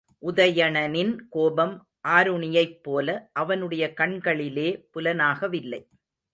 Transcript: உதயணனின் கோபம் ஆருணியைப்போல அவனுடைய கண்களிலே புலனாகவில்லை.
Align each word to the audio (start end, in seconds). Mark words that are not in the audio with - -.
உதயணனின் 0.23 1.11
கோபம் 1.29 1.75
ஆருணியைப்போல 2.07 3.07
அவனுடைய 3.33 3.93
கண்களிலே 3.93 4.69
புலனாகவில்லை. 4.93 5.81